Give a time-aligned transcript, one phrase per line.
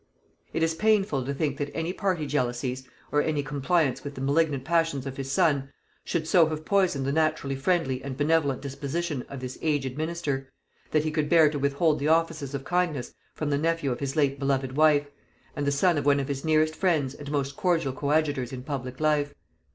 [0.51, 4.65] It is painful to think that any party jealousies, or any compliance with the malignant
[4.65, 5.69] passions of his son,
[6.03, 10.49] should so have poisoned the naturally friendly and benevolent disposition of this aged minister,
[10.89, 14.15] that he could bear to withhold the offices of kindness from the nephew of his
[14.15, 15.05] late beloved wife,
[15.55, 18.99] and the son of one of his nearest friends and most cordial coadjutors in public
[18.99, 19.35] life.